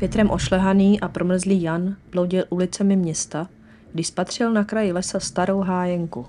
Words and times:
Větrem 0.00 0.30
ošlehaný 0.30 1.00
a 1.00 1.08
promrzlý 1.08 1.62
Jan 1.62 1.96
bloudil 2.12 2.44
ulicemi 2.50 2.96
města, 2.96 3.48
když 3.92 4.06
spatřil 4.06 4.52
na 4.52 4.64
kraji 4.64 4.92
lesa 4.92 5.20
starou 5.20 5.60
hájenku. 5.60 6.26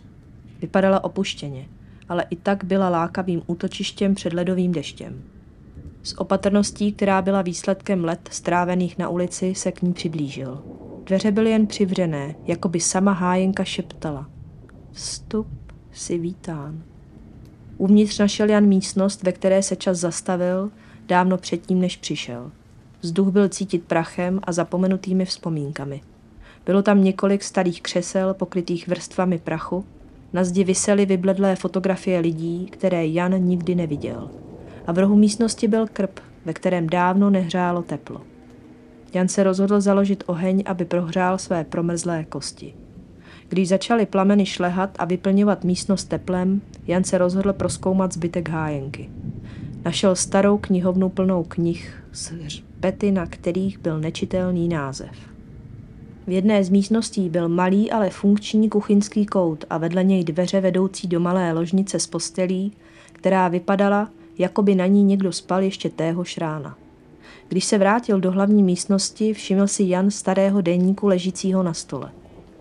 Vypadala 0.62 1.04
opuštěně, 1.04 1.68
ale 2.10 2.26
i 2.29 2.36
tak 2.36 2.63
byla 2.63 2.90
lákavým 2.90 3.42
útočištěm 3.47 4.15
před 4.15 4.34
ledovým 4.34 4.72
deštěm. 4.72 5.22
S 6.04 6.20
opatrností, 6.20 6.92
která 6.92 7.22
byla 7.22 7.42
výsledkem 7.42 8.06
let 8.06 8.29
strávených 8.31 8.97
na 8.97 9.10
ulici, 9.10 9.56
se 9.56 9.72
k 9.72 9.81
ní 9.81 9.94
přiblížil. 9.94 10.63
Dveře 11.03 11.31
byly 11.31 11.49
jen 11.49 11.67
přivřené, 11.67 12.35
jako 12.46 12.69
by 12.69 12.79
sama 12.79 13.12
hájenka 13.12 13.63
šeptala. 13.63 14.29
Vstup 14.92 15.47
si 15.92 16.17
vítán. 16.17 16.84
Uvnitř 17.77 18.20
našel 18.20 18.49
Jan 18.49 18.66
místnost, 18.66 19.24
ve 19.24 19.32
které 19.32 19.64
se 19.64 19.76
čas 19.76 19.98
zastavil, 19.98 20.72
dávno 21.08 21.38
předtím, 21.38 21.80
než 21.80 21.98
přišel. 21.98 22.52
Vzduch 23.02 23.28
byl 23.28 23.50
cítit 23.50 23.84
prachem 23.84 24.40
a 24.44 24.52
zapomenutými 24.52 25.26
vzpomínkami. 25.26 26.02
Bylo 26.66 26.82
tam 26.82 27.04
několik 27.04 27.44
starých 27.44 27.82
křesel 27.82 28.34
pokrytých 28.34 28.88
vrstvami 28.88 29.38
prachu, 29.38 29.86
na 30.34 30.44
zdi 30.44 30.64
visely 30.64 31.05
vybledlé 31.05 31.55
fotografie 31.55 32.20
lidí, 32.20 32.66
které 32.72 33.08
Jan 33.08 33.44
nikdy 33.44 33.76
neviděl. 33.76 34.30
A 34.88 34.91
v 34.91 34.98
rohu 34.98 35.16
místnosti 35.16 35.68
byl 35.68 35.88
krb, 35.94 36.20
ve 36.46 36.54
kterém 36.54 36.90
dávno 36.90 37.30
nehřálo 37.30 37.82
teplo. 37.82 38.22
Jan 39.13 39.27
se 39.27 39.44
rozhodl 39.44 39.82
založit 39.82 40.24
oheň, 40.27 40.63
aby 40.66 40.86
prohřál 40.86 41.38
své 41.38 41.63
promrzlé 41.63 42.24
kosti. 42.24 42.74
Když 43.49 43.70
začaly 43.70 44.05
plameny 44.05 44.46
šlehat 44.46 44.90
a 44.99 45.05
vyplňovat 45.05 45.63
místnost 45.63 46.04
teplem, 46.04 46.62
Jan 46.88 47.04
se 47.04 47.18
rozhodl 47.18 47.54
proskoumat 47.54 48.13
zbytek 48.13 48.49
hájenky. 48.49 49.10
Našel 49.86 50.16
starou 50.16 50.57
knihovnu 50.57 51.10
plnou 51.10 51.44
knih 51.44 52.04
s 52.12 52.32
hřbety, 52.82 53.12
na 53.12 53.26
kterých 53.26 53.79
byl 53.79 53.99
nečitelný 53.99 54.68
název. 54.68 55.12
V 56.27 56.32
jedné 56.32 56.63
z 56.63 56.70
místností 56.70 57.29
byl 57.29 57.49
malý, 57.49 57.91
ale 57.91 58.10
funkční 58.10 58.70
kuchyňský 58.70 59.26
kout 59.26 59.65
a 59.70 59.77
vedle 59.77 60.04
něj 60.04 60.23
dveře 60.23 60.62
vedoucí 60.62 61.07
do 61.07 61.20
malé 61.20 61.54
ložnice 61.54 61.99
s 61.99 62.07
postelí, 62.07 62.71
která 63.13 63.48
vypadala, 63.48 64.09
jako 64.38 64.61
by 64.61 64.75
na 64.75 64.85
ní 64.85 65.03
někdo 65.03 65.31
spal 65.31 65.63
ještě 65.63 65.89
téhož 65.89 66.38
rána. 66.38 66.77
Když 67.49 67.65
se 67.65 67.77
vrátil 67.77 68.19
do 68.19 68.31
hlavní 68.31 68.63
místnosti, 68.63 69.33
všiml 69.33 69.67
si 69.67 69.83
Jan 69.83 70.11
starého 70.11 70.61
denníku 70.61 71.07
ležícího 71.07 71.63
na 71.63 71.73
stole. 71.73 72.11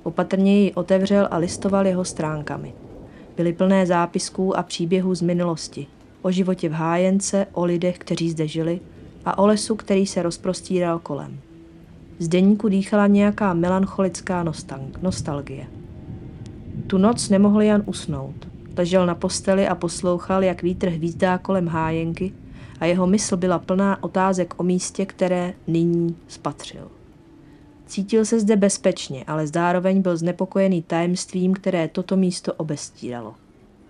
Opatrně 0.02 0.64
ji 0.64 0.74
otevřel 0.74 1.28
a 1.30 1.36
listoval 1.36 1.86
jeho 1.86 2.04
stránkami. 2.04 2.72
Byly 3.36 3.52
plné 3.52 3.86
zápisků 3.86 4.58
a 4.58 4.62
příběhů 4.62 5.14
z 5.14 5.22
minulosti. 5.22 5.86
O 6.22 6.30
životě 6.30 6.68
v 6.68 6.72
hájence, 6.72 7.46
o 7.52 7.64
lidech, 7.64 7.98
kteří 7.98 8.30
zde 8.30 8.46
žili 8.46 8.80
a 9.24 9.38
o 9.38 9.46
lesu, 9.46 9.76
který 9.76 10.06
se 10.06 10.22
rozprostíral 10.22 10.98
kolem. 10.98 11.40
Z 12.18 12.28
deníku 12.28 12.68
dýchala 12.68 13.06
nějaká 13.06 13.54
melancholická 13.54 14.44
nostalgie. 15.02 15.66
Tu 16.86 16.98
noc 16.98 17.28
nemohl 17.28 17.62
Jan 17.62 17.82
usnout. 17.86 18.48
Ležel 18.76 19.06
na 19.06 19.14
posteli 19.14 19.68
a 19.68 19.74
poslouchal, 19.74 20.44
jak 20.44 20.62
vítr 20.62 20.88
hvízdá 20.88 21.38
kolem 21.38 21.68
hájenky 21.68 22.32
a 22.80 22.84
jeho 22.86 23.06
mysl 23.06 23.36
byla 23.36 23.58
plná 23.58 24.02
otázek 24.02 24.54
o 24.56 24.62
místě, 24.62 25.06
které 25.06 25.52
nyní 25.66 26.16
spatřil. 26.28 26.88
Cítil 27.86 28.24
se 28.24 28.40
zde 28.40 28.56
bezpečně, 28.56 29.24
ale 29.26 29.46
zároveň 29.46 30.02
byl 30.02 30.16
znepokojený 30.16 30.82
tajemstvím, 30.82 31.54
které 31.54 31.88
toto 31.88 32.16
místo 32.16 32.54
obestíralo. 32.54 33.34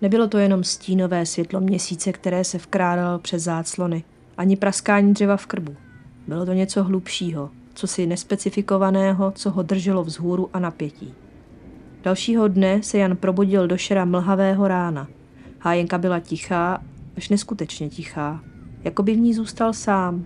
Nebylo 0.01 0.27
to 0.27 0.37
jenom 0.37 0.63
stínové 0.63 1.25
světlo 1.25 1.59
měsíce, 1.61 2.11
které 2.11 2.43
se 2.43 2.57
vkrádalo 2.57 3.19
přes 3.19 3.43
záclony, 3.43 4.03
ani 4.41 4.55
praskání 4.55 5.13
dřeva 5.13 5.37
v 5.37 5.45
krbu. 5.45 5.75
Bylo 6.27 6.45
to 6.45 6.53
něco 6.53 6.83
hlubšího, 6.83 7.49
co 7.73 7.87
si 7.87 8.07
nespecifikovaného, 8.07 9.31
co 9.35 9.49
ho 9.49 9.61
drželo 9.61 10.03
vzhůru 10.03 10.49
a 10.53 10.59
napětí. 10.59 11.13
Dalšího 12.03 12.47
dne 12.47 12.83
se 12.83 12.97
Jan 12.97 13.15
probudil 13.15 13.67
do 13.67 13.77
šera 13.77 14.05
mlhavého 14.05 14.67
rána. 14.67 15.07
Hájenka 15.59 15.97
byla 15.97 16.19
tichá, 16.19 16.83
až 17.17 17.29
neskutečně 17.29 17.89
tichá, 17.89 18.43
jako 18.83 19.03
by 19.03 19.13
v 19.13 19.19
ní 19.19 19.33
zůstal 19.33 19.73
sám. 19.73 20.25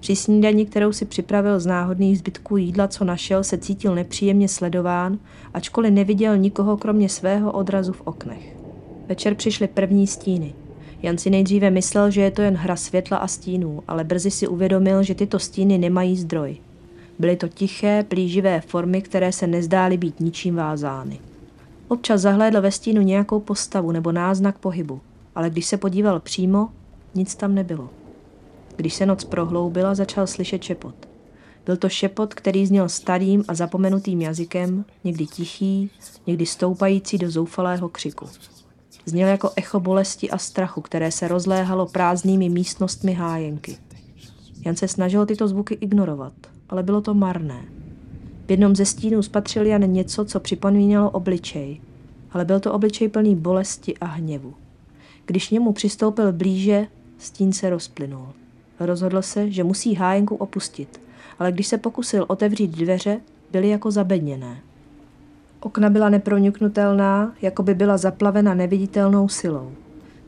Při 0.00 0.16
snídani, 0.16 0.66
kterou 0.66 0.92
si 0.92 1.04
připravil 1.04 1.60
z 1.60 1.66
náhodných 1.66 2.18
zbytků 2.18 2.56
jídla, 2.56 2.88
co 2.88 3.04
našel, 3.04 3.44
se 3.44 3.58
cítil 3.58 3.94
nepříjemně 3.94 4.48
sledován, 4.48 5.18
ačkoliv 5.54 5.92
neviděl 5.92 6.36
nikoho 6.36 6.76
kromě 6.76 7.08
svého 7.08 7.52
odrazu 7.52 7.92
v 7.92 8.02
oknech. 8.04 8.56
Večer 9.08 9.34
přišly 9.34 9.68
první 9.68 10.06
stíny. 10.06 10.54
Jan 11.02 11.18
si 11.18 11.30
nejdříve 11.30 11.70
myslel, 11.70 12.10
že 12.10 12.20
je 12.20 12.30
to 12.30 12.42
jen 12.42 12.54
hra 12.54 12.76
světla 12.76 13.16
a 13.16 13.26
stínů, 13.26 13.82
ale 13.88 14.04
brzy 14.04 14.30
si 14.30 14.48
uvědomil, 14.48 15.02
že 15.02 15.14
tyto 15.14 15.38
stíny 15.38 15.78
nemají 15.78 16.16
zdroj. 16.16 16.56
Byly 17.18 17.36
to 17.36 17.48
tiché, 17.48 18.04
plíživé 18.08 18.60
formy, 18.60 19.02
které 19.02 19.32
se 19.32 19.46
nezdály 19.46 19.96
být 19.96 20.20
ničím 20.20 20.54
vázány. 20.54 21.18
Občas 21.88 22.20
zahlédl 22.20 22.60
ve 22.60 22.70
stínu 22.70 23.02
nějakou 23.02 23.40
postavu 23.40 23.92
nebo 23.92 24.12
náznak 24.12 24.58
pohybu, 24.58 25.00
ale 25.34 25.50
když 25.50 25.66
se 25.66 25.76
podíval 25.76 26.20
přímo, 26.20 26.68
nic 27.14 27.34
tam 27.34 27.54
nebylo. 27.54 27.90
Když 28.76 28.94
se 28.94 29.06
noc 29.06 29.24
prohloubila, 29.24 29.94
začal 29.94 30.26
slyšet 30.26 30.62
šepot. 30.62 30.94
Byl 31.66 31.76
to 31.76 31.88
šepot, 31.88 32.34
který 32.34 32.66
zněl 32.66 32.88
starým 32.88 33.44
a 33.48 33.54
zapomenutým 33.54 34.22
jazykem, 34.22 34.84
někdy 35.04 35.26
tichý, 35.26 35.90
někdy 36.26 36.46
stoupající 36.46 37.18
do 37.18 37.30
zoufalého 37.30 37.88
křiku. 37.88 38.26
Zněl 39.08 39.28
jako 39.28 39.50
echo 39.56 39.80
bolesti 39.80 40.30
a 40.30 40.38
strachu, 40.38 40.80
které 40.80 41.12
se 41.12 41.28
rozléhalo 41.28 41.86
prázdnými 41.86 42.48
místnostmi 42.48 43.12
hájenky. 43.12 43.78
Jan 44.64 44.76
se 44.76 44.88
snažil 44.88 45.26
tyto 45.26 45.48
zvuky 45.48 45.74
ignorovat, 45.74 46.32
ale 46.68 46.82
bylo 46.82 47.00
to 47.00 47.14
marné. 47.14 47.64
V 48.46 48.50
jednom 48.50 48.76
ze 48.76 48.84
stínů 48.84 49.22
spatřil 49.22 49.66
Jan 49.66 49.92
něco, 49.92 50.24
co 50.24 50.40
připomínalo 50.40 51.10
obličej, 51.10 51.80
ale 52.32 52.44
byl 52.44 52.60
to 52.60 52.72
obličej 52.72 53.08
plný 53.08 53.34
bolesti 53.34 53.98
a 53.98 54.04
hněvu. 54.04 54.54
Když 55.26 55.50
němu 55.50 55.72
přistoupil 55.72 56.32
blíže, 56.32 56.86
stín 57.18 57.52
se 57.52 57.70
rozplynul. 57.70 58.28
Rozhodl 58.80 59.22
se, 59.22 59.50
že 59.50 59.64
musí 59.64 59.94
hájenku 59.94 60.36
opustit, 60.36 61.00
ale 61.38 61.52
když 61.52 61.66
se 61.66 61.78
pokusil 61.78 62.24
otevřít 62.28 62.70
dveře, 62.70 63.20
byly 63.52 63.68
jako 63.68 63.90
zabedněné. 63.90 64.60
Okna 65.66 65.90
byla 65.90 66.08
neproniknutelná, 66.08 67.32
jako 67.42 67.62
by 67.62 67.74
byla 67.74 67.96
zaplavena 67.96 68.54
neviditelnou 68.54 69.28
silou. 69.28 69.72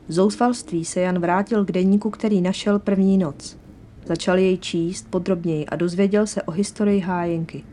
V 0.07 0.13
zoufalství 0.13 0.85
se 0.85 0.99
Jan 1.01 1.19
vrátil 1.19 1.65
k 1.65 1.71
deníku, 1.71 2.09
který 2.09 2.41
našel 2.41 2.79
první 2.79 3.17
noc. 3.17 3.57
Začal 4.05 4.37
jej 4.37 4.57
číst 4.57 5.07
podrobněji 5.09 5.65
a 5.65 5.75
dozvěděl 5.75 6.27
se 6.27 6.41
o 6.41 6.51
historii 6.51 6.99
hájenky. 6.99 7.63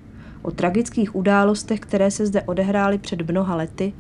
O 0.43 0.51
tragických 0.51 1.17
událostech, 1.17 1.81
které 1.81 2.11
se 2.11 2.27
zde 2.27 2.43
odehrály 2.43 2.99
před 2.99 3.31
mnoha 3.31 3.57
lety, 3.57 3.93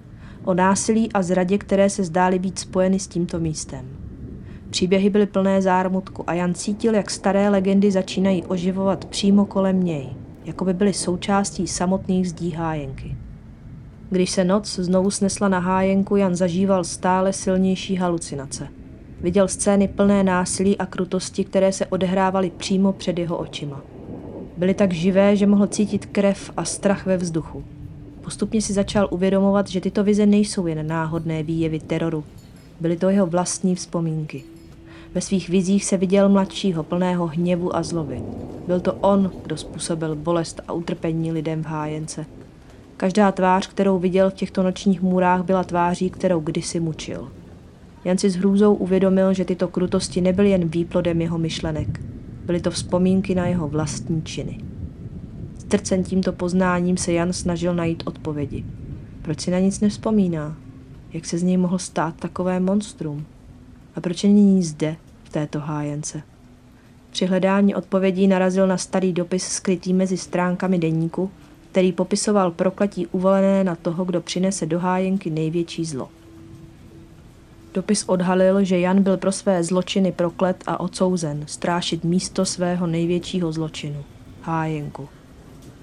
o 0.44 0.54
násilí 0.54 1.12
a 1.12 1.22
zradě, 1.22 1.58
které 1.58 1.90
se 1.90 2.04
zdály 2.04 2.38
být 2.38 2.58
spojeny 2.58 2.98
s 2.98 3.08
tímto 3.08 3.38
místem. 3.40 3.86
Příběhy 4.70 5.10
byly 5.10 5.26
plné 5.26 5.62
zármutku 5.62 6.24
a 6.26 6.34
Jan 6.34 6.54
cítil, 6.54 6.94
jak 6.94 7.10
staré 7.10 7.48
legendy 7.48 7.90
začínají 7.90 8.44
oživovat 8.44 9.04
přímo 9.04 9.46
kolem 9.46 9.82
něj, 9.82 10.08
jako 10.44 10.64
by 10.64 10.74
byly 10.74 10.92
součástí 10.92 11.66
samotných 11.66 12.28
zdí 12.28 12.50
hájenky. 12.50 13.16
Když 14.10 14.30
se 14.30 14.44
noc 14.44 14.74
znovu 14.74 15.10
snesla 15.10 15.48
na 15.48 15.58
hájenku, 15.58 16.16
Jan 16.16 16.34
zažíval 16.34 16.84
stále 16.84 17.32
silnější 17.32 17.96
halucinace. 17.96 18.68
Viděl 19.20 19.48
scény 19.48 19.88
plné 19.88 20.22
násilí 20.22 20.78
a 20.78 20.86
krutosti, 20.86 21.44
které 21.44 21.72
se 21.72 21.86
odehrávaly 21.86 22.50
přímo 22.56 22.92
před 22.92 23.18
jeho 23.18 23.36
očima. 23.36 23.82
Byly 24.56 24.74
tak 24.74 24.92
živé, 24.92 25.36
že 25.36 25.46
mohl 25.46 25.66
cítit 25.66 26.06
krev 26.06 26.50
a 26.56 26.64
strach 26.64 27.06
ve 27.06 27.16
vzduchu. 27.16 27.64
Postupně 28.20 28.62
si 28.62 28.72
začal 28.72 29.08
uvědomovat, 29.10 29.68
že 29.68 29.80
tyto 29.80 30.04
vize 30.04 30.26
nejsou 30.26 30.66
jen 30.66 30.86
náhodné 30.86 31.42
výjevy 31.42 31.80
teroru. 31.80 32.24
Byly 32.80 32.96
to 32.96 33.10
jeho 33.10 33.26
vlastní 33.26 33.74
vzpomínky. 33.74 34.44
Ve 35.14 35.20
svých 35.20 35.48
vizích 35.48 35.84
se 35.84 35.96
viděl 35.96 36.28
mladšího, 36.28 36.82
plného 36.82 37.26
hněvu 37.26 37.76
a 37.76 37.82
zloby. 37.82 38.22
Byl 38.66 38.80
to 38.80 38.92
on, 38.92 39.32
kdo 39.42 39.56
způsobil 39.56 40.16
bolest 40.16 40.60
a 40.68 40.72
utrpení 40.72 41.32
lidem 41.32 41.62
v 41.62 41.66
hájence. 41.66 42.26
Každá 42.96 43.32
tvář, 43.32 43.66
kterou 43.66 43.98
viděl 43.98 44.30
v 44.30 44.34
těchto 44.34 44.62
nočních 44.62 45.02
můrách, 45.02 45.44
byla 45.44 45.64
tváří, 45.64 46.10
kterou 46.10 46.40
kdysi 46.40 46.80
mučil. 46.80 47.30
Jan 48.04 48.18
si 48.18 48.30
s 48.30 48.36
hrůzou 48.36 48.74
uvědomil, 48.74 49.34
že 49.34 49.44
tyto 49.44 49.68
krutosti 49.68 50.20
nebyly 50.20 50.50
jen 50.50 50.68
výplodem 50.68 51.20
jeho 51.20 51.38
myšlenek. 51.38 52.00
Byly 52.44 52.60
to 52.60 52.70
vzpomínky 52.70 53.34
na 53.34 53.46
jeho 53.46 53.68
vlastní 53.68 54.22
činy. 54.22 54.58
Strcen 55.58 56.04
tímto 56.04 56.32
poznáním 56.32 56.96
se 56.96 57.12
Jan 57.12 57.32
snažil 57.32 57.74
najít 57.74 58.02
odpovědi. 58.06 58.64
Proč 59.22 59.40
si 59.40 59.50
na 59.50 59.58
nic 59.58 59.80
nevzpomíná? 59.80 60.56
Jak 61.12 61.24
se 61.24 61.38
z 61.38 61.42
něj 61.42 61.56
mohl 61.56 61.78
stát 61.78 62.14
takové 62.18 62.60
monstrum? 62.60 63.26
A 63.94 64.00
proč 64.00 64.22
není 64.22 64.62
zde, 64.62 64.96
v 65.24 65.28
této 65.28 65.60
hájence? 65.60 66.22
Při 67.10 67.26
hledání 67.26 67.74
odpovědí 67.74 68.28
narazil 68.28 68.66
na 68.66 68.76
starý 68.76 69.12
dopis 69.12 69.48
skrytý 69.48 69.92
mezi 69.92 70.16
stránkami 70.16 70.78
deníku, 70.78 71.30
který 71.76 71.92
popisoval 71.92 72.50
prokletí 72.50 73.06
uvolené 73.06 73.64
na 73.64 73.74
toho, 73.74 74.04
kdo 74.04 74.20
přinese 74.20 74.66
do 74.66 74.78
hájenky 74.78 75.30
největší 75.30 75.84
zlo. 75.84 76.08
Dopis 77.74 78.04
odhalil, 78.06 78.64
že 78.64 78.78
Jan 78.78 79.02
byl 79.02 79.16
pro 79.16 79.32
své 79.32 79.64
zločiny 79.64 80.12
proklet 80.12 80.64
a 80.66 80.80
odsouzen 80.80 81.44
strášit 81.46 82.04
místo 82.04 82.44
svého 82.44 82.86
největšího 82.86 83.52
zločinu. 83.52 84.04
hájenku. 84.42 85.08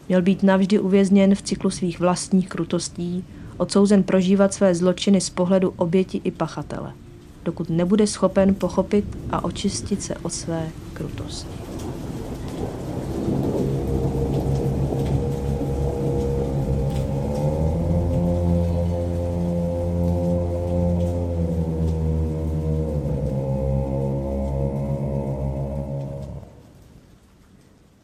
Měl 0.08 0.22
být 0.22 0.44
navždy 0.44 0.80
uvězněn 0.80 1.36
v 1.36 1.42
cyklu 1.42 1.70
svých 1.70 2.00
vlastních 2.00 2.50
krutostí, 2.50 3.26
odsouzen 3.58 4.04
prožívat 4.04 4.54
své 4.54 4.76
zločiny 4.76 5.22
z 5.22 5.30
pohledu 5.30 5.74
oběti 5.78 6.22
i 6.24 6.32
pachatele, 6.32 6.94
dokud 7.46 7.70
nebude 7.70 8.08
schopen 8.08 8.56
pochopit 8.56 9.06
a 9.32 9.44
očistit 9.44 10.04
se 10.04 10.16
od 10.16 10.34
své 10.34 10.70
krutosti. 10.94 11.63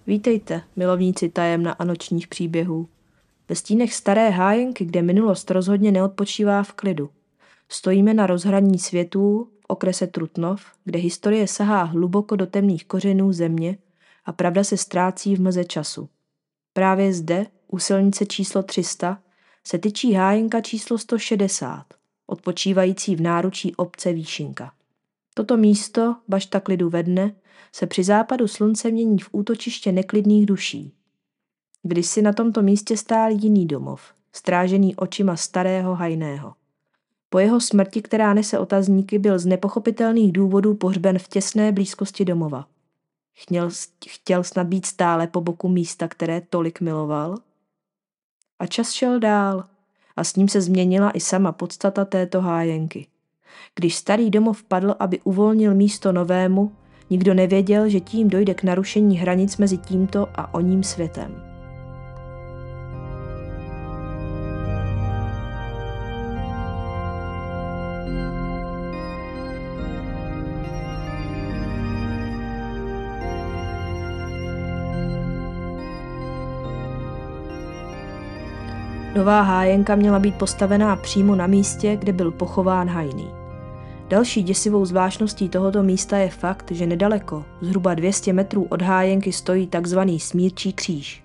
Vítejte, 0.09 0.61
milovníci 0.75 1.29
tajemna 1.29 1.71
a 1.71 1.83
nočních 1.83 2.27
příběhů. 2.27 2.88
Ve 3.50 3.56
stínech 3.56 3.94
staré 3.94 4.29
hájenky, 4.29 4.85
kde 4.85 5.01
minulost 5.01 5.51
rozhodně 5.51 5.91
neodpočívá 5.91 6.63
v 6.63 6.73
klidu. 6.73 7.09
Stojíme 7.69 8.13
na 8.13 8.27
rozhraní 8.27 8.79
světů 8.79 9.50
v 9.59 9.65
okrese 9.67 10.07
Trutnov, 10.07 10.65
kde 10.85 11.00
historie 11.00 11.47
sahá 11.47 11.83
hluboko 11.83 12.35
do 12.35 12.45
temných 12.45 12.85
kořenů 12.85 13.33
země 13.33 13.77
a 14.25 14.31
pravda 14.31 14.63
se 14.63 14.77
ztrácí 14.77 15.35
v 15.35 15.41
mlze 15.41 15.65
času. 15.65 16.09
Právě 16.73 17.13
zde, 17.13 17.45
u 17.67 17.79
silnice 17.79 18.25
číslo 18.25 18.63
300, 18.63 19.21
se 19.67 19.77
tyčí 19.77 20.13
hájenka 20.13 20.61
číslo 20.61 20.97
160, 20.97 21.85
odpočívající 22.27 23.15
v 23.15 23.21
náručí 23.21 23.75
obce 23.75 24.13
Výšinka. 24.13 24.71
Toto 25.34 25.58
místo, 25.58 26.16
bašta 26.28 26.60
klidu 26.60 26.90
ve 26.90 27.04
dne, 27.04 27.36
se 27.72 27.88
při 27.88 28.04
západu 28.04 28.48
slunce 28.48 28.92
mění 28.92 29.20
v 29.20 29.30
útočiště 29.31 29.92
neklidných 29.92 30.46
duší. 30.46 30.94
Když 31.84 32.08
si 32.08 32.22
na 32.22 32.34
tomto 32.34 32.62
místě 32.62 32.98
stál 32.98 33.31
jiný 33.31 33.66
domov, 33.66 34.02
strážený 34.34 34.96
očima 34.96 35.36
starého 35.36 35.96
hajného. 35.96 36.54
Po 37.30 37.40
jeho 37.40 37.62
smrti, 37.62 38.02
která 38.02 38.34
nese 38.34 38.60
otazníky, 38.60 39.20
byl 39.20 39.40
z 39.40 39.46
nepochopitelných 39.46 40.31
důvodů 40.31 40.76
pohřben 40.76 41.20
v 41.20 41.28
těsné 41.28 41.72
blízkosti 41.72 42.26
domova. 42.26 42.68
Chtěl, 43.34 43.70
chtěl 44.08 44.44
snad 44.44 44.68
být 44.68 44.86
stále 44.86 45.28
po 45.28 45.42
boku 45.42 45.70
místa, 45.70 46.08
které 46.08 46.42
tolik 46.42 46.81
miloval? 46.81 47.38
A 48.60 48.68
čas 48.68 48.92
šel 48.92 49.20
dál 49.20 49.64
a 50.16 50.24
s 50.24 50.36
ním 50.36 50.50
se 50.50 50.62
změnila 50.62 51.12
i 51.12 51.20
sama 51.20 51.52
podstata 51.52 52.06
této 52.06 52.42
hájenky. 52.42 53.08
Když 53.75 53.96
starý 53.96 54.30
domov 54.30 54.63
padl, 54.63 54.96
aby 55.00 55.19
uvolnil 55.24 55.75
místo 55.75 56.12
novému, 56.12 56.72
Nikdo 57.10 57.34
nevěděl, 57.34 57.90
že 57.90 58.00
tím 58.00 58.30
dojde 58.30 58.54
k 58.54 58.63
narušení 58.63 59.18
hranic 59.18 59.57
mezi 59.57 59.78
tímto 59.78 60.28
a 60.36 60.54
oním 60.54 60.84
světem. 60.84 61.44
Nová 79.16 79.42
hájenka 79.42 79.95
měla 79.95 80.19
být 80.19 80.36
postavená 80.36 80.95
přímo 80.95 81.36
na 81.36 81.48
místě, 81.48 81.95
kde 81.95 82.13
byl 82.13 82.31
pochován 82.31 82.90
hajný. 82.90 83.38
Další 84.09 84.44
děsivou 84.44 84.85
zvláštností 84.85 85.50
tohoto 85.50 85.83
místa 85.83 86.17
je 86.17 86.29
fakt, 86.29 86.71
že 86.71 86.88
nedaleko, 86.88 87.45
zhruba 87.61 87.94
200 87.94 88.33
metrů 88.33 88.63
od 88.63 88.81
hájenky 88.81 89.33
stojí 89.33 89.67
takzvaný 89.67 90.19
smírčí 90.19 90.73
kříž, 90.73 91.23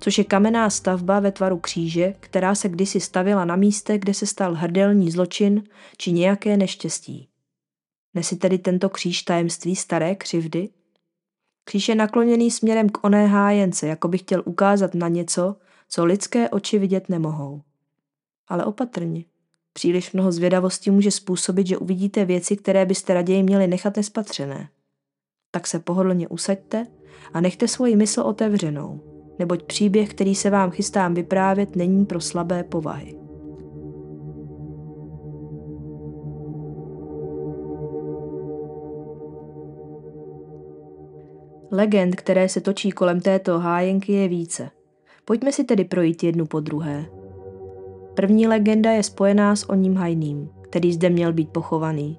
což 0.00 0.18
je 0.18 0.24
kamenná 0.24 0.70
stavba 0.70 1.20
ve 1.20 1.32
tvaru 1.32 1.58
kříže, 1.58 2.14
která 2.20 2.54
se 2.54 2.68
kdysi 2.68 3.00
stavila 3.00 3.44
na 3.44 3.56
místě, 3.56 3.98
kde 3.98 4.14
se 4.14 4.26
stal 4.26 4.54
hrdelní 4.54 5.10
zločin 5.10 5.64
či 5.96 6.12
nějaké 6.12 6.56
neštěstí. 6.56 7.28
Nesi 8.14 8.36
tedy 8.36 8.58
tento 8.58 8.88
kříž 8.88 9.22
tajemství 9.22 9.76
staré 9.76 10.14
křivdy? 10.14 10.68
Kříž 11.64 11.88
je 11.88 11.94
nakloněný 11.94 12.50
směrem 12.50 12.88
k 12.88 13.04
oné 13.04 13.26
hájence, 13.26 13.86
jako 13.86 14.08
by 14.08 14.18
chtěl 14.18 14.42
ukázat 14.44 14.94
na 14.94 15.08
něco, 15.08 15.56
co 15.88 16.04
lidské 16.04 16.48
oči 16.48 16.78
vidět 16.78 17.08
nemohou. 17.08 17.62
Ale 18.48 18.64
opatrně. 18.64 19.24
Příliš 19.78 20.12
mnoho 20.12 20.32
zvědavosti 20.32 20.90
může 20.90 21.10
způsobit, 21.10 21.66
že 21.66 21.78
uvidíte 21.78 22.24
věci, 22.24 22.56
které 22.56 22.86
byste 22.86 23.14
raději 23.14 23.42
měli 23.42 23.66
nechat 23.66 23.96
nespatřené. 23.96 24.68
Tak 25.50 25.66
se 25.66 25.78
pohodlně 25.78 26.28
usaďte 26.28 26.86
a 27.32 27.40
nechte 27.40 27.68
svoji 27.68 27.96
mysl 27.96 28.20
otevřenou, 28.20 29.00
neboť 29.38 29.62
příběh, 29.62 30.10
který 30.10 30.34
se 30.34 30.50
vám 30.50 30.70
chystám 30.70 31.14
vyprávět, 31.14 31.76
není 31.76 32.06
pro 32.06 32.20
slabé 32.20 32.64
povahy. 32.64 33.18
Legend, 41.70 42.16
které 42.16 42.48
se 42.48 42.60
točí 42.60 42.90
kolem 42.90 43.20
této 43.20 43.58
hájenky, 43.58 44.12
je 44.12 44.28
více. 44.28 44.70
Pojďme 45.24 45.52
si 45.52 45.64
tedy 45.64 45.84
projít 45.84 46.22
jednu 46.22 46.46
po 46.46 46.60
druhé. 46.60 47.06
První 48.18 48.46
legenda 48.46 48.90
je 48.90 49.02
spojená 49.02 49.56
s 49.56 49.70
oním 49.70 49.96
hajným, 49.96 50.50
který 50.62 50.92
zde 50.92 51.10
měl 51.10 51.32
být 51.32 51.48
pochovaný. 51.50 52.18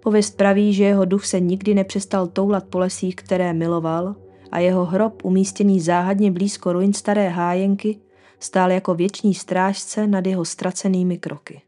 Pověst 0.00 0.36
praví, 0.36 0.74
že 0.74 0.84
jeho 0.84 1.04
duch 1.04 1.26
se 1.26 1.40
nikdy 1.40 1.74
nepřestal 1.74 2.26
toulat 2.26 2.64
po 2.64 2.78
lesích, 2.78 3.16
které 3.16 3.52
miloval, 3.52 4.16
a 4.52 4.58
jeho 4.58 4.84
hrob, 4.84 5.24
umístěný 5.24 5.80
záhadně 5.80 6.30
blízko 6.30 6.72
ruin 6.72 6.92
staré 6.92 7.28
hájenky, 7.28 7.98
stál 8.40 8.70
jako 8.70 8.94
věčný 8.94 9.34
strážce 9.34 10.06
nad 10.06 10.26
jeho 10.26 10.44
ztracenými 10.44 11.18
kroky. 11.18 11.62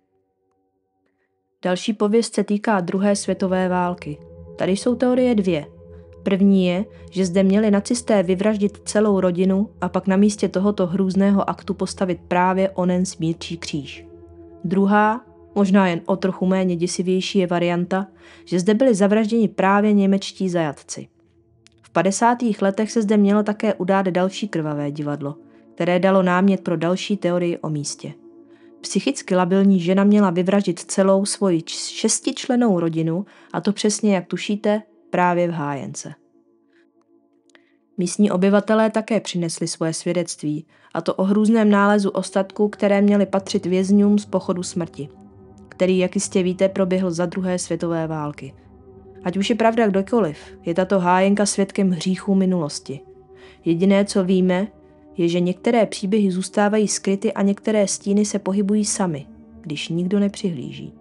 Další 1.63 1.93
pověst 1.93 2.35
se 2.35 2.45
týká 2.45 2.81
druhé 2.81 3.17
světové 3.17 3.69
války. 3.69 4.19
Tady 4.59 4.73
jsou 4.73 4.95
teorie 4.95 5.35
dvě– 5.35 5.67
První 6.23 6.67
je, 6.67 6.85
že 7.11 7.27
zde 7.27 7.43
měli 7.43 7.71
nacisté 7.71 8.23
vyvraždit 8.23 8.79
celou 8.85 9.21
rodinu 9.21 9.71
a 9.81 9.89
pak 9.89 10.07
na 10.07 10.17
místě 10.17 10.49
tohoto 10.49 10.87
hrůzného 10.87 11.51
aktu 11.51 11.75
postavit 11.75 12.21
právě 12.29 12.71
onen 12.71 13.07
smírčí 13.07 13.57
kříž. 13.57 14.07
Druhá, 14.65 15.25
možná 15.55 15.89
jen 15.89 16.01
o 16.07 16.17
trochu 16.17 16.47
méně 16.47 16.77
děsivější 16.77 17.39
je 17.39 17.47
varianta, 17.47 18.07
že 18.45 18.61
zde 18.61 18.75
byli 18.75 18.95
zavražděni 18.95 19.49
právě 19.49 19.93
němečtí 19.93 20.49
zajatci. 20.49 21.09
V 21.83 21.91
50. 21.91 22.39
letech 22.61 22.93
se 22.93 23.03
zde 23.03 23.17
mělo 23.17 23.43
také 23.43 23.75
udát 23.75 24.07
další 24.07 24.49
krvavé 24.49 24.91
divadlo, 24.91 25.35
které 25.75 25.99
dalo 25.99 26.23
námět 26.23 26.61
pro 26.61 26.77
další 26.77 27.17
teorii 27.17 27.59
o 27.59 27.69
místě. 27.71 28.13
Psychicky 28.81 29.35
labilní 29.35 29.81
žena 29.81 30.05
měla 30.05 30.31
vyvraždit 30.31 30.79
celou 30.81 31.25
svoji 31.25 31.63
šestičlenou 31.67 32.81
rodinu, 32.81 33.27
a 33.53 33.61
to 33.61 33.73
přesně, 33.73 34.15
jak 34.15 34.27
tušíte, 34.27 34.83
právě 35.11 35.49
v 35.49 35.51
hájence. 35.51 36.15
Místní 37.97 38.31
obyvatelé 38.31 38.91
také 38.91 39.21
přinesli 39.21 39.69
svoje 39.69 39.93
svědectví, 39.93 40.67
a 40.95 41.01
to 41.01 41.15
o 41.15 41.25
hrůzném 41.25 41.71
nálezu 41.71 42.11
ostatků, 42.11 42.69
které 42.69 43.03
měly 43.03 43.27
patřit 43.27 43.67
vězňům 43.67 44.19
z 44.19 44.27
pochodu 44.27 44.63
smrti, 44.63 45.09
který, 45.69 45.99
jak 45.99 46.15
jistě 46.15 46.43
víte, 46.43 46.69
proběhl 46.69 47.11
za 47.11 47.27
druhé 47.27 47.59
světové 47.59 48.07
války. 48.07 48.55
Ať 49.25 49.37
už 49.37 49.51
je 49.51 49.57
pravda 49.57 49.87
kdokoliv, 49.87 50.39
je 50.67 50.75
tato 50.75 50.99
hájenka 50.99 51.47
svědkem 51.47 51.91
hříchů 51.91 52.35
minulosti. 52.35 53.01
Jediné, 53.65 54.05
co 54.05 54.25
víme, 54.25 54.69
je, 55.17 55.29
že 55.29 55.41
některé 55.41 55.87
příběhy 55.87 56.31
zůstávají 56.31 56.89
skryty 56.89 57.33
a 57.33 57.43
některé 57.43 57.89
stíny 57.89 58.25
se 58.25 58.39
pohybují 58.39 58.85
sami, 58.85 59.27
když 59.61 59.89
nikdo 59.89 60.21
nepřihlíží. 60.21 61.00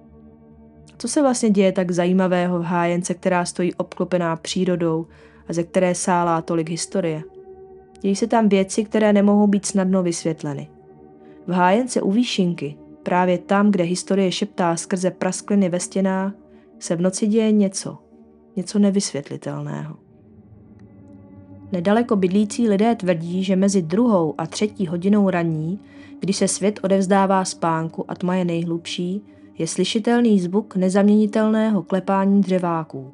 Co 1.01 1.07
se 1.07 1.21
vlastně 1.21 1.49
děje 1.49 1.71
tak 1.71 1.91
zajímavého 1.91 2.59
v 2.59 2.63
hájence, 2.63 3.13
která 3.13 3.45
stojí 3.45 3.73
obklopená 3.73 4.35
přírodou 4.35 5.07
a 5.47 5.53
ze 5.53 5.63
které 5.63 5.95
sálá 5.95 6.41
tolik 6.41 6.69
historie? 6.69 7.23
Dějí 8.01 8.15
se 8.15 8.27
tam 8.27 8.49
věci, 8.49 8.83
které 8.83 9.13
nemohou 9.13 9.47
být 9.47 9.65
snadno 9.65 10.03
vysvětleny. 10.03 10.67
V 11.47 11.51
hájence 11.51 12.01
u 12.01 12.11
výšinky, 12.11 12.75
právě 13.03 13.37
tam, 13.37 13.71
kde 13.71 13.83
historie 13.83 14.31
šeptá 14.31 14.75
skrze 14.75 15.11
praskliny 15.11 15.69
ve 15.69 15.79
stěnách, 15.79 16.33
se 16.79 16.95
v 16.95 17.01
noci 17.01 17.27
děje 17.27 17.51
něco, 17.51 17.97
něco 18.55 18.79
nevysvětlitelného. 18.79 19.95
Nedaleko 21.71 22.15
bydlící 22.15 22.69
lidé 22.69 22.95
tvrdí, 22.95 23.43
že 23.43 23.55
mezi 23.55 23.81
druhou 23.81 24.35
a 24.37 24.47
třetí 24.47 24.87
hodinou 24.87 25.29
raní, 25.29 25.79
kdy 26.19 26.33
se 26.33 26.47
svět 26.47 26.79
odevzdává 26.83 27.45
spánku 27.45 28.05
a 28.07 28.15
tma 28.15 28.35
je 28.35 28.45
nejhlubší, 28.45 29.21
je 29.59 29.67
slyšitelný 29.67 30.39
zvuk 30.39 30.75
nezaměnitelného 30.75 31.83
klepání 31.83 32.41
dřeváků. 32.41 33.11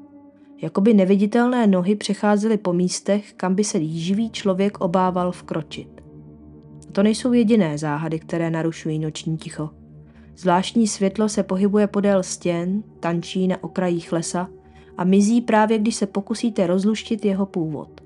Jakoby 0.62 0.94
neviditelné 0.94 1.68
nohy 1.68 1.96
přecházely 1.96 2.58
po 2.58 2.74
místech, 2.74 3.34
kam 3.34 3.56
by 3.56 3.64
se 3.64 3.86
živý 3.86 4.30
člověk 4.30 4.82
obával 4.82 5.32
vkročit. 5.32 6.02
To 6.92 7.04
nejsou 7.04 7.34
jediné 7.34 7.78
záhady, 7.78 8.20
které 8.20 8.50
narušují 8.50 9.00
noční 9.00 9.38
ticho. 9.38 9.70
Zvláštní 10.38 10.88
světlo 10.88 11.30
se 11.30 11.44
pohybuje 11.44 11.88
podél 11.88 12.24
stěn, 12.24 12.84
tančí 13.00 13.48
na 13.48 13.64
okrajích 13.64 14.12
lesa 14.12 14.50
a 14.98 15.04
mizí 15.04 15.42
právě, 15.42 15.78
když 15.78 15.96
se 15.96 16.06
pokusíte 16.06 16.68
rozluštit 16.68 17.25
jeho 17.25 17.46
původ. 17.46 18.02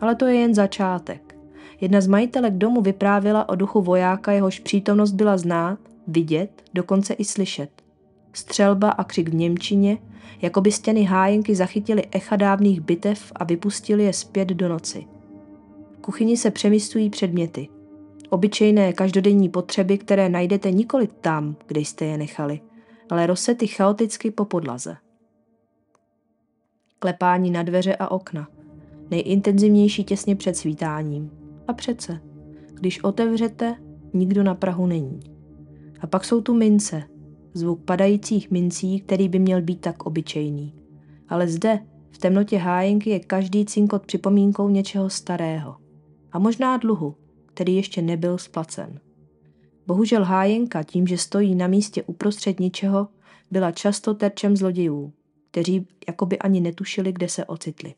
Ale 0.00 0.14
to 0.14 0.26
je 0.26 0.34
jen 0.34 0.54
začátek. 0.54 1.36
Jedna 1.80 2.00
z 2.00 2.06
majitelek 2.06 2.54
domu 2.54 2.80
vyprávěla 2.80 3.48
o 3.48 3.54
duchu 3.54 3.82
vojáka, 3.82 4.32
jehož 4.32 4.60
přítomnost 4.60 5.12
byla 5.12 5.36
znát, 5.36 5.78
vidět, 6.06 6.62
dokonce 6.74 7.14
i 7.14 7.24
slyšet. 7.24 7.70
Střelba 8.32 8.90
a 8.90 9.04
křik 9.04 9.28
v 9.28 9.34
Němčině, 9.34 9.98
jako 10.42 10.60
by 10.60 10.72
stěny 10.72 11.02
hájenky 11.02 11.54
zachytily 11.54 12.02
echa 12.10 12.36
dávných 12.36 12.80
bitev 12.80 13.32
a 13.34 13.44
vypustili 13.44 14.04
je 14.04 14.12
zpět 14.12 14.48
do 14.48 14.68
noci. 14.68 15.06
V 15.92 16.00
kuchyni 16.00 16.36
se 16.36 16.50
přemysťují 16.50 17.10
předměty. 17.10 17.68
Obyčejné 18.30 18.92
každodenní 18.92 19.48
potřeby, 19.48 19.98
které 19.98 20.28
najdete 20.28 20.70
nikoli 20.70 21.08
tam, 21.20 21.56
kde 21.66 21.80
jste 21.80 22.04
je 22.04 22.18
nechali, 22.18 22.60
ale 23.10 23.26
rozsety 23.26 23.66
chaoticky 23.66 24.30
po 24.30 24.44
podlaze. 24.44 24.96
Klepání 26.98 27.50
na 27.50 27.62
dveře 27.62 27.96
a 27.96 28.10
okna. 28.10 28.48
Nejintenzivnější 29.10 30.04
těsně 30.04 30.36
před 30.36 30.56
svítáním. 30.56 31.30
A 31.68 31.72
přece, 31.72 32.20
když 32.74 33.04
otevřete, 33.04 33.76
nikdo 34.12 34.42
na 34.42 34.54
Prahu 34.54 34.86
není. 34.86 35.35
A 36.06 36.08
pak 36.08 36.24
jsou 36.24 36.40
tu 36.40 36.54
mince, 36.54 37.02
zvuk 37.54 37.84
padajících 37.84 38.50
mincí, 38.50 39.00
který 39.00 39.28
by 39.28 39.38
měl 39.38 39.62
být 39.62 39.80
tak 39.80 40.06
obyčejný. 40.06 40.74
Ale 41.28 41.48
zde, 41.48 41.80
v 42.10 42.18
temnotě 42.18 42.58
hájenky, 42.58 43.10
je 43.10 43.20
každý 43.20 43.64
cinkot 43.64 44.06
připomínkou 44.06 44.68
něčeho 44.68 45.10
starého. 45.10 45.76
A 46.32 46.38
možná 46.38 46.76
dluhu, 46.76 47.14
který 47.46 47.76
ještě 47.76 48.02
nebyl 48.02 48.38
splacen. 48.38 49.00
Bohužel 49.86 50.24
hájenka 50.24 50.82
tím, 50.82 51.06
že 51.06 51.18
stojí 51.18 51.54
na 51.54 51.66
místě 51.66 52.02
uprostřed 52.02 52.60
ničeho, 52.60 53.08
byla 53.50 53.72
často 53.72 54.14
terčem 54.14 54.56
zlodějů, 54.56 55.12
kteří 55.50 55.86
jakoby 56.08 56.38
ani 56.38 56.60
netušili, 56.60 57.12
kde 57.12 57.28
se 57.28 57.44
ocitli. 57.44 57.94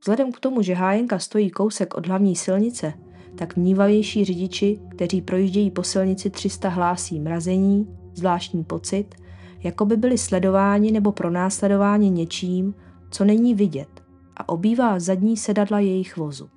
Vzhledem 0.00 0.32
k 0.32 0.40
tomu, 0.40 0.62
že 0.62 0.74
hájenka 0.74 1.18
stojí 1.18 1.50
kousek 1.50 1.94
od 1.94 2.06
hlavní 2.06 2.36
silnice, 2.36 2.92
tak 3.38 3.56
vnívavější 3.56 4.24
řidiči, 4.24 4.78
kteří 4.88 5.22
projíždějí 5.22 5.70
po 5.70 5.82
silnici 5.82 6.30
300 6.30 6.68
hlásí 6.68 7.20
mrazení, 7.20 7.88
zvláštní 8.14 8.64
pocit, 8.64 9.14
jako 9.62 9.84
by 9.84 9.96
byli 9.96 10.18
sledováni 10.18 10.92
nebo 10.92 11.12
pronásledováni 11.12 12.10
něčím, 12.10 12.74
co 13.10 13.24
není 13.24 13.54
vidět 13.54 13.88
a 14.36 14.48
obývá 14.48 14.98
zadní 14.98 15.36
sedadla 15.36 15.80
jejich 15.80 16.16
vozu. 16.16 16.48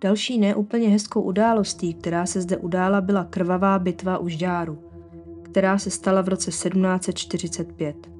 Další 0.00 0.38
neúplně 0.38 0.88
hezkou 0.88 1.22
událostí, 1.22 1.94
která 1.94 2.26
se 2.26 2.40
zde 2.40 2.56
udála, 2.56 3.00
byla 3.00 3.24
krvavá 3.24 3.78
bitva 3.78 4.18
u 4.18 4.28
Žďáru, 4.28 4.78
která 5.42 5.78
se 5.78 5.90
stala 5.90 6.22
v 6.22 6.28
roce 6.28 6.50
1745. 6.50 8.10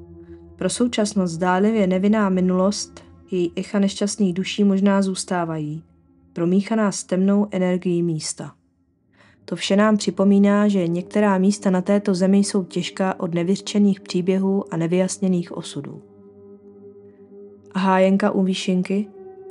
Pro 0.56 0.70
současnost 0.70 1.34
zdálivě 1.34 1.86
nevinná 1.86 2.28
minulost, 2.28 3.04
její 3.30 3.52
echa 3.56 3.78
nešťastných 3.78 4.34
duší 4.34 4.64
možná 4.64 5.02
zůstávají, 5.02 5.82
promíchaná 6.32 6.92
s 6.92 7.04
temnou 7.04 7.46
energií 7.50 8.02
místa. 8.02 8.52
To 9.44 9.56
vše 9.56 9.76
nám 9.76 9.96
připomíná, 9.96 10.68
že 10.68 10.88
některá 10.88 11.38
místa 11.38 11.70
na 11.70 11.82
této 11.82 12.14
zemi 12.14 12.38
jsou 12.38 12.64
těžká 12.64 13.20
od 13.20 13.34
nevyřčených 13.34 14.00
příběhů 14.00 14.74
a 14.74 14.76
nevyjasněných 14.76 15.56
osudů. 15.56 16.02
A 17.74 17.78
hájenka 17.78 18.30
u 18.30 18.42
výšinky? 18.42 19.08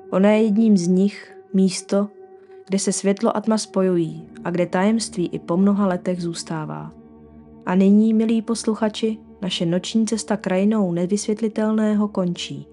Ona 0.09 0.29
je 0.29 0.43
jedním 0.43 0.77
z 0.77 0.87
nich, 0.87 1.37
místo, 1.53 2.07
kde 2.67 2.79
se 2.79 2.91
světlo 2.91 3.37
a 3.37 3.41
tma 3.41 3.57
spojují 3.57 4.27
a 4.43 4.51
kde 4.51 4.65
tajemství 4.65 5.29
i 5.31 5.39
po 5.39 5.57
mnoha 5.57 5.87
letech 5.87 6.21
zůstává. 6.21 6.91
A 7.65 7.75
nyní, 7.75 8.13
milí 8.13 8.41
posluchači, 8.41 9.17
naše 9.41 9.65
noční 9.65 10.07
cesta 10.07 10.37
krajinou 10.37 10.91
nevysvětlitelného 10.91 12.07
končí. 12.07 12.67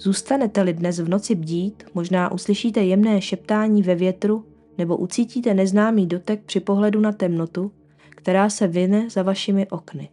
Zůstanete-li 0.00 0.72
dnes 0.72 0.98
v 0.98 1.08
noci 1.08 1.34
bdít, 1.34 1.82
možná 1.94 2.32
uslyšíte 2.32 2.84
jemné 2.84 3.20
šeptání 3.20 3.82
ve 3.82 3.94
větru 3.94 4.44
nebo 4.78 4.96
ucítíte 4.96 5.54
neznámý 5.54 6.06
dotek 6.06 6.42
při 6.44 6.60
pohledu 6.60 7.00
na 7.00 7.12
temnotu, 7.12 7.72
která 8.10 8.50
se 8.50 8.66
vyne 8.66 9.10
za 9.10 9.22
vašimi 9.22 9.66
okny. 9.68 10.08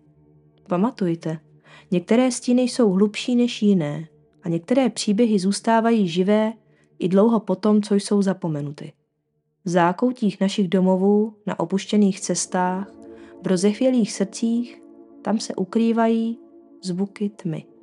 Pamatujte, 0.70 1.40
některé 1.92 2.32
stíny 2.32 2.62
jsou 2.62 2.92
hlubší 2.92 3.36
než 3.36 3.62
jiné 3.62 4.08
a 4.44 4.50
některé 4.50 4.90
příběhy 4.90 5.40
zůstávají 5.40 6.08
živé 6.08 6.54
i 7.00 7.08
dlouho 7.08 7.40
potom, 7.40 7.82
co 7.82 7.96
jsou 7.96 8.22
zapomenuty. 8.22 8.94
V 9.66 9.70
zákoutích 9.70 10.42
našich 10.42 10.68
domovů, 10.68 11.34
na 11.46 11.60
opuštěných 11.60 12.20
cestách, 12.20 12.92
v 13.44 13.48
rozechvělých 13.48 14.14
srdcích, 14.14 14.82
tam 15.22 15.40
se 15.40 15.56
ukrývají 15.56 16.40
zvuky 16.84 17.30
tmy. 17.30 17.77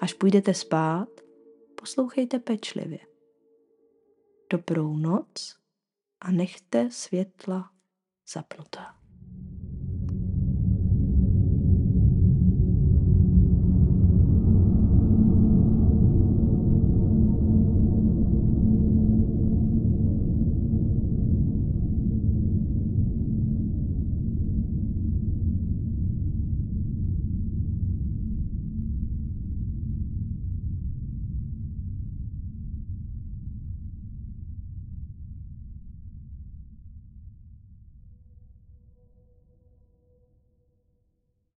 Až 0.00 0.12
půjdete 0.14 0.54
spát, 0.54 1.08
poslouchejte 1.74 2.38
pečlivě. 2.38 2.98
Dobrou 4.50 4.96
noc 4.96 5.58
a 6.20 6.30
nechte 6.30 6.90
světla 6.90 7.70
zapnutá. 8.32 8.97